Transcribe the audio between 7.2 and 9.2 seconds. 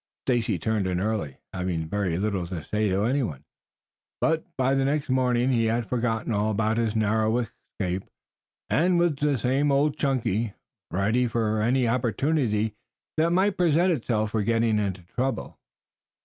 escape and was